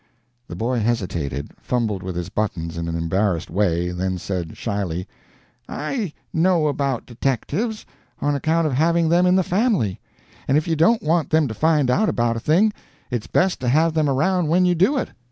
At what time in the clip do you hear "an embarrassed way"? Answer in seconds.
2.87-3.91